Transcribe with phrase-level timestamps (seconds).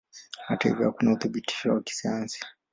[0.47, 2.41] Hata hivyo hakuna uthibitisho wa kisayansi.